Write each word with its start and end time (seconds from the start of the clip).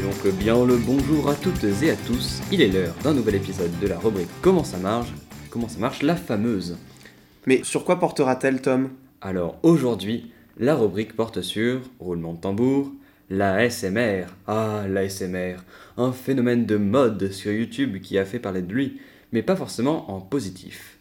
donc 0.00 0.26
bien 0.38 0.64
le 0.64 0.76
bonjour 0.76 1.28
à 1.28 1.34
toutes 1.34 1.64
et 1.64 1.90
à 1.90 1.96
tous, 1.96 2.40
il 2.52 2.62
est 2.62 2.68
l'heure 2.68 2.94
d'un 3.02 3.12
nouvel 3.12 3.34
épisode 3.34 3.76
de 3.80 3.88
la 3.88 3.98
rubrique 3.98 4.28
Comment 4.40 4.62
ça 4.62 4.76
marche? 4.76 5.12
Comment 5.50 5.68
ça 5.68 5.80
marche 5.80 6.02
la 6.02 6.14
fameuse? 6.14 6.76
Mais 7.46 7.64
sur 7.64 7.84
quoi 7.84 7.98
portera-t-elle, 7.98 8.62
Tom? 8.62 8.90
Alors 9.20 9.56
aujourd'hui, 9.64 10.30
la 10.58 10.76
rubrique 10.76 11.16
porte 11.16 11.42
sur, 11.42 11.80
roulement 11.98 12.34
de 12.34 12.40
tambour, 12.40 12.92
la 13.30 13.68
SMR. 13.68 14.26
Ah, 14.46 14.84
la 14.88 15.08
SMR, 15.08 15.56
un 15.96 16.12
phénomène 16.12 16.66
de 16.66 16.76
mode 16.76 17.32
sur 17.32 17.52
YouTube 17.52 18.00
qui 18.00 18.18
a 18.18 18.24
fait 18.24 18.38
parler 18.38 18.62
de 18.62 18.72
lui, 18.72 19.00
mais 19.32 19.42
pas 19.42 19.56
forcément 19.56 20.10
en 20.10 20.20
positif. 20.20 20.98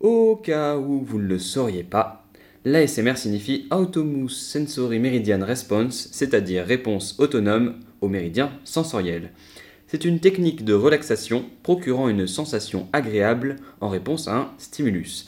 Au 0.00 0.36
cas 0.36 0.76
où 0.76 1.02
vous 1.02 1.18
ne 1.18 1.26
le 1.26 1.38
sauriez 1.38 1.82
pas, 1.82 2.24
l'ASMR 2.64 3.16
signifie 3.16 3.66
Autonomous 3.70 4.28
Sensory 4.28 4.98
Meridian 4.98 5.44
Response, 5.44 6.08
c'est-à-dire 6.12 6.64
réponse 6.64 7.16
autonome 7.18 7.80
au 8.00 8.08
méridien 8.08 8.52
sensoriel. 8.64 9.32
C'est 9.88 10.04
une 10.04 10.20
technique 10.20 10.64
de 10.64 10.74
relaxation 10.74 11.46
procurant 11.62 12.08
une 12.08 12.26
sensation 12.26 12.88
agréable 12.92 13.56
en 13.80 13.88
réponse 13.88 14.28
à 14.28 14.36
un 14.36 14.50
stimulus. 14.58 15.26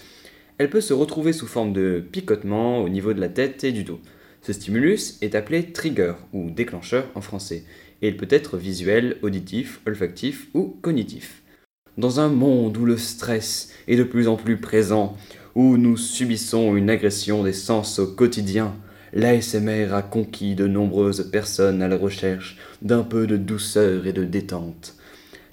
Elle 0.58 0.70
peut 0.70 0.82
se 0.82 0.92
retrouver 0.92 1.32
sous 1.32 1.46
forme 1.46 1.72
de 1.72 2.04
picotement 2.12 2.78
au 2.82 2.88
niveau 2.88 3.14
de 3.14 3.20
la 3.20 3.30
tête 3.30 3.64
et 3.64 3.72
du 3.72 3.84
dos. 3.84 4.00
Ce 4.42 4.52
stimulus 4.52 5.18
est 5.20 5.34
appelé 5.34 5.72
trigger 5.72 6.14
ou 6.32 6.50
déclencheur 6.50 7.06
en 7.14 7.20
français, 7.20 7.64
et 8.00 8.08
il 8.08 8.16
peut 8.16 8.28
être 8.30 8.56
visuel, 8.56 9.18
auditif, 9.22 9.80
olfactif 9.86 10.48
ou 10.54 10.78
cognitif. 10.80 11.42
Dans 11.98 12.20
un 12.20 12.28
monde 12.28 12.76
où 12.78 12.86
le 12.86 12.96
stress 12.96 13.72
est 13.86 13.96
de 13.96 14.04
plus 14.04 14.28
en 14.28 14.36
plus 14.36 14.56
présent, 14.56 15.16
où 15.54 15.76
nous 15.76 15.98
subissons 15.98 16.74
une 16.76 16.88
agression 16.88 17.42
des 17.42 17.52
sens 17.52 17.98
au 17.98 18.06
quotidien, 18.06 18.74
l'ASMR 19.12 19.92
a 19.92 20.02
conquis 20.02 20.54
de 20.54 20.66
nombreuses 20.66 21.30
personnes 21.30 21.82
à 21.82 21.88
la 21.88 21.98
recherche 21.98 22.56
d'un 22.80 23.02
peu 23.02 23.26
de 23.26 23.36
douceur 23.36 24.06
et 24.06 24.14
de 24.14 24.24
détente. 24.24 24.94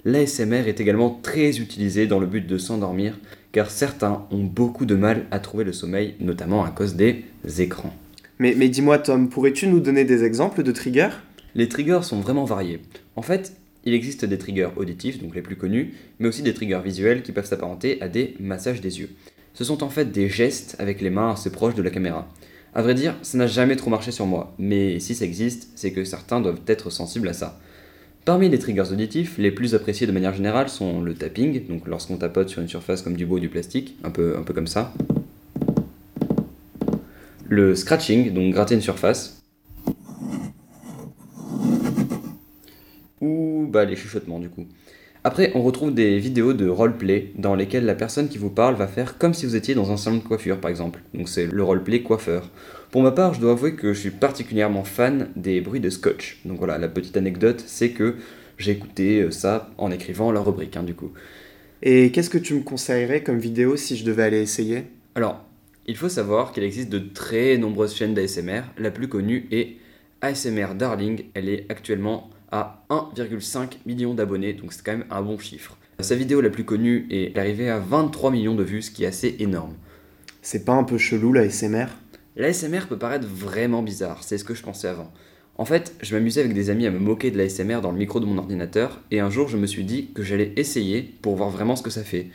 L'ASMR 0.04 0.66
est 0.66 0.80
également 0.80 1.10
très 1.22 1.58
utilisé 1.58 2.06
dans 2.06 2.20
le 2.20 2.26
but 2.26 2.46
de 2.46 2.56
s'endormir, 2.56 3.18
car 3.52 3.70
certains 3.70 4.26
ont 4.30 4.44
beaucoup 4.44 4.86
de 4.86 4.94
mal 4.94 5.26
à 5.30 5.40
trouver 5.40 5.64
le 5.64 5.72
sommeil, 5.72 6.14
notamment 6.20 6.64
à 6.64 6.70
cause 6.70 6.94
des 6.94 7.24
écrans. 7.58 7.94
Mais, 8.40 8.68
dis-moi, 8.68 8.98
Tom, 8.98 9.28
pourrais-tu 9.28 9.66
nous 9.66 9.80
donner 9.80 10.04
des 10.04 10.22
exemples 10.22 10.62
de 10.62 10.70
triggers? 10.70 11.10
Les 11.56 11.68
triggers 11.68 12.02
sont 12.02 12.20
vraiment 12.20 12.44
variés. 12.44 12.80
En 13.16 13.22
fait, 13.22 13.54
il 13.84 13.94
existe 13.94 14.24
des 14.24 14.38
triggers 14.38 14.68
auditifs, 14.76 15.20
donc 15.20 15.34
les 15.34 15.42
plus 15.42 15.56
connus, 15.56 15.94
mais 16.20 16.28
aussi 16.28 16.42
des 16.42 16.54
triggers 16.54 16.80
visuels 16.84 17.22
qui 17.22 17.32
peuvent 17.32 17.46
s'apparenter 17.46 18.00
à 18.00 18.08
des 18.08 18.36
massages 18.38 18.80
des 18.80 19.00
yeux. 19.00 19.10
Ce 19.54 19.64
sont 19.64 19.82
en 19.82 19.88
fait 19.88 20.12
des 20.12 20.28
gestes 20.28 20.76
avec 20.78 21.00
les 21.00 21.10
mains 21.10 21.32
assez 21.32 21.50
proches 21.50 21.74
de 21.74 21.82
la 21.82 21.90
caméra. 21.90 22.32
À 22.74 22.82
vrai 22.82 22.94
dire, 22.94 23.16
ça 23.22 23.38
n'a 23.38 23.48
jamais 23.48 23.74
trop 23.74 23.90
marché 23.90 24.12
sur 24.12 24.26
moi, 24.26 24.54
mais 24.58 25.00
si 25.00 25.16
ça 25.16 25.24
existe, 25.24 25.70
c'est 25.74 25.90
que 25.90 26.04
certains 26.04 26.40
doivent 26.40 26.60
être 26.68 26.90
sensibles 26.90 27.28
à 27.28 27.32
ça. 27.32 27.58
Parmi 28.24 28.48
les 28.48 28.58
triggers 28.58 28.92
auditifs, 28.92 29.36
les 29.38 29.50
plus 29.50 29.74
appréciés 29.74 30.06
de 30.06 30.12
manière 30.12 30.34
générale 30.34 30.68
sont 30.68 31.00
le 31.00 31.14
tapping, 31.14 31.66
donc 31.66 31.88
lorsqu'on 31.88 32.18
tapote 32.18 32.50
sur 32.50 32.62
une 32.62 32.68
surface 32.68 33.02
comme 33.02 33.16
du 33.16 33.26
bois 33.26 33.38
ou 33.38 33.40
du 33.40 33.48
plastique, 33.48 33.96
un 34.04 34.10
peu 34.10 34.36
comme 34.54 34.68
ça. 34.68 34.92
Le 37.48 37.74
scratching, 37.74 38.34
donc 38.34 38.52
gratter 38.52 38.74
une 38.74 38.82
surface. 38.82 39.42
Ou 43.20 43.66
bah, 43.70 43.84
les 43.84 43.96
chuchotements 43.96 44.38
du 44.38 44.50
coup. 44.50 44.66
Après, 45.24 45.50
on 45.54 45.62
retrouve 45.62 45.92
des 45.92 46.18
vidéos 46.18 46.52
de 46.52 46.68
roleplay 46.68 47.32
dans 47.36 47.54
lesquelles 47.54 47.84
la 47.84 47.94
personne 47.94 48.28
qui 48.28 48.38
vous 48.38 48.50
parle 48.50 48.76
va 48.76 48.86
faire 48.86 49.18
comme 49.18 49.34
si 49.34 49.46
vous 49.46 49.56
étiez 49.56 49.74
dans 49.74 49.90
un 49.90 49.96
salon 49.96 50.18
de 50.18 50.22
coiffure 50.22 50.60
par 50.60 50.70
exemple. 50.70 51.00
Donc 51.14 51.28
c'est 51.28 51.46
le 51.46 51.62
roleplay 51.62 52.02
coiffeur. 52.02 52.50
Pour 52.90 53.02
ma 53.02 53.10
part, 53.10 53.34
je 53.34 53.40
dois 53.40 53.52
avouer 53.52 53.74
que 53.74 53.92
je 53.92 53.98
suis 53.98 54.10
particulièrement 54.10 54.84
fan 54.84 55.28
des 55.34 55.60
bruits 55.60 55.80
de 55.80 55.90
scotch. 55.90 56.40
Donc 56.44 56.58
voilà, 56.58 56.78
la 56.78 56.88
petite 56.88 57.16
anecdote, 57.16 57.62
c'est 57.66 57.90
que 57.90 58.16
j'ai 58.58 58.72
écouté 58.72 59.22
euh, 59.22 59.30
ça 59.30 59.70
en 59.78 59.90
écrivant 59.90 60.32
la 60.32 60.40
rubrique 60.40 60.76
hein, 60.76 60.82
du 60.82 60.94
coup. 60.94 61.12
Et 61.82 62.10
qu'est-ce 62.12 62.30
que 62.30 62.38
tu 62.38 62.54
me 62.54 62.62
conseillerais 62.62 63.22
comme 63.22 63.38
vidéo 63.38 63.76
si 63.76 63.96
je 63.96 64.04
devais 64.04 64.24
aller 64.24 64.40
essayer? 64.40 64.84
Alors, 65.14 65.44
il 65.88 65.96
faut 65.96 66.10
savoir 66.10 66.52
qu'il 66.52 66.62
existe 66.64 66.90
de 66.90 66.98
très 66.98 67.56
nombreuses 67.56 67.94
chaînes 67.94 68.12
d'ASMR. 68.12 68.60
La 68.76 68.90
plus 68.90 69.08
connue 69.08 69.48
est 69.50 69.76
ASMR 70.20 70.74
Darling. 70.76 71.24
Elle 71.32 71.48
est 71.48 71.64
actuellement 71.70 72.28
à 72.52 72.84
1,5 72.90 73.78
million 73.86 74.12
d'abonnés, 74.12 74.52
donc 74.52 74.74
c'est 74.74 74.84
quand 74.84 74.92
même 74.92 75.06
un 75.10 75.22
bon 75.22 75.38
chiffre. 75.38 75.78
Sa 76.00 76.14
vidéo 76.14 76.42
la 76.42 76.50
plus 76.50 76.64
connue 76.64 77.06
est 77.10 77.36
arrivée 77.38 77.70
à 77.70 77.78
23 77.78 78.30
millions 78.30 78.54
de 78.54 78.62
vues, 78.62 78.82
ce 78.82 78.90
qui 78.90 79.04
est 79.04 79.06
assez 79.06 79.36
énorme. 79.38 79.74
C'est 80.42 80.66
pas 80.66 80.74
un 80.74 80.84
peu 80.84 80.98
chelou 80.98 81.32
la 81.32 81.48
SMR 81.48 81.86
La 82.36 82.52
SMR 82.52 82.86
peut 82.88 82.98
paraître 82.98 83.26
vraiment 83.26 83.82
bizarre, 83.82 84.22
c'est 84.22 84.38
ce 84.38 84.44
que 84.44 84.54
je 84.54 84.62
pensais 84.62 84.88
avant. 84.88 85.10
En 85.56 85.64
fait, 85.64 85.94
je 86.02 86.14
m'amusais 86.14 86.40
avec 86.40 86.54
des 86.54 86.70
amis 86.70 86.86
à 86.86 86.90
me 86.90 87.00
moquer 87.00 87.30
de 87.30 87.38
la 87.38 87.48
SMR 87.48 87.80
dans 87.80 87.90
le 87.90 87.98
micro 87.98 88.20
de 88.20 88.26
mon 88.26 88.38
ordinateur, 88.38 89.00
et 89.10 89.20
un 89.20 89.30
jour 89.30 89.48
je 89.48 89.56
me 89.56 89.66
suis 89.66 89.84
dit 89.84 90.10
que 90.14 90.22
j'allais 90.22 90.52
essayer 90.56 91.02
pour 91.22 91.34
voir 91.34 91.48
vraiment 91.48 91.76
ce 91.76 91.82
que 91.82 91.90
ça 91.90 92.04
fait. 92.04 92.26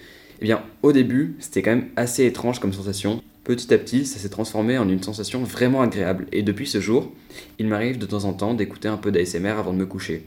Eh 0.42 0.46
bien, 0.46 0.64
au 0.82 0.92
début, 0.92 1.36
c'était 1.40 1.62
quand 1.62 1.72
même 1.72 1.90
assez 1.96 2.26
étrange 2.26 2.60
comme 2.60 2.74
sensation. 2.74 3.22
Petit 3.44 3.74
à 3.74 3.78
petit, 3.78 4.06
ça 4.06 4.20
s'est 4.20 4.30
transformé 4.30 4.78
en 4.78 4.88
une 4.88 5.04
sensation 5.04 5.44
vraiment 5.44 5.82
agréable, 5.82 6.28
et 6.32 6.44
depuis 6.44 6.66
ce 6.66 6.80
jour, 6.80 7.12
il 7.60 7.68
m'arrive 7.68 7.98
de 7.98 8.06
temps 8.06 8.24
en 8.24 8.34
temps 8.34 8.54
d'écouter 8.54 8.88
un 8.88 8.98
peu 8.98 9.12
d'ASMR 9.12 9.50
avant 9.50 9.74
de 9.74 9.78
me 9.78 9.86
coucher. 9.86 10.24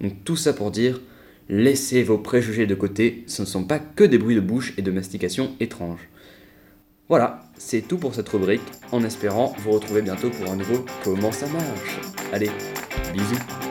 Donc 0.00 0.24
tout 0.24 0.36
ça 0.36 0.54
pour 0.54 0.70
dire, 0.70 1.00
laissez 1.50 2.02
vos 2.02 2.16
préjugés 2.16 2.66
de 2.66 2.74
côté, 2.74 3.24
ce 3.26 3.42
ne 3.42 3.46
sont 3.46 3.64
pas 3.64 3.78
que 3.78 4.04
des 4.04 4.16
bruits 4.16 4.34
de 4.34 4.40
bouche 4.40 4.72
et 4.78 4.82
de 4.82 4.90
mastication 4.90 5.50
étranges. 5.60 6.08
Voilà, 7.10 7.44
c'est 7.58 7.82
tout 7.86 7.98
pour 7.98 8.14
cette 8.14 8.28
rubrique, 8.28 8.62
en 8.92 9.04
espérant 9.04 9.54
vous 9.58 9.72
retrouver 9.72 10.00
bientôt 10.00 10.30
pour 10.30 10.50
un 10.50 10.56
nouveau 10.56 10.84
Comment 11.04 11.32
ça 11.32 11.46
marche? 11.48 12.00
Allez, 12.32 12.50
bisous 13.12 13.67